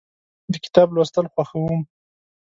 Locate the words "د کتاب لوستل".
0.51-1.25